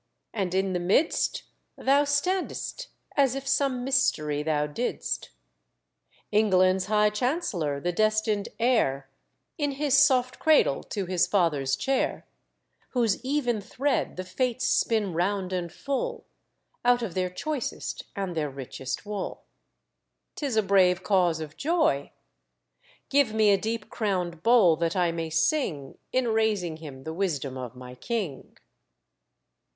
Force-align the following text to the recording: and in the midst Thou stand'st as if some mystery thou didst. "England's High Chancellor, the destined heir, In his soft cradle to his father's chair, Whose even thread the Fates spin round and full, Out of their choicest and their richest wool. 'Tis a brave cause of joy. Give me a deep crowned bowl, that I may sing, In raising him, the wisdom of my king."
and 0.33 0.55
in 0.55 0.73
the 0.73 0.79
midst 0.79 1.43
Thou 1.77 2.05
stand'st 2.05 2.87
as 3.15 3.35
if 3.35 3.47
some 3.47 3.83
mystery 3.83 4.41
thou 4.41 4.65
didst. 4.65 5.29
"England's 6.31 6.87
High 6.87 7.11
Chancellor, 7.11 7.79
the 7.79 7.91
destined 7.91 8.49
heir, 8.59 9.11
In 9.59 9.73
his 9.73 9.95
soft 9.95 10.39
cradle 10.39 10.81
to 10.85 11.05
his 11.05 11.27
father's 11.27 11.75
chair, 11.75 12.25
Whose 12.93 13.23
even 13.23 13.61
thread 13.61 14.15
the 14.17 14.23
Fates 14.23 14.65
spin 14.65 15.13
round 15.13 15.53
and 15.53 15.71
full, 15.71 16.25
Out 16.83 17.03
of 17.03 17.13
their 17.13 17.29
choicest 17.29 18.05
and 18.15 18.35
their 18.35 18.49
richest 18.49 19.05
wool. 19.05 19.43
'Tis 20.35 20.55
a 20.55 20.63
brave 20.63 21.03
cause 21.03 21.39
of 21.39 21.55
joy. 21.57 22.11
Give 23.09 23.35
me 23.35 23.51
a 23.51 23.55
deep 23.61 23.91
crowned 23.91 24.41
bowl, 24.41 24.75
that 24.77 24.95
I 24.95 25.11
may 25.11 25.29
sing, 25.29 25.99
In 26.11 26.29
raising 26.29 26.77
him, 26.77 27.03
the 27.03 27.13
wisdom 27.13 27.55
of 27.55 27.75
my 27.75 27.93
king." 27.93 28.57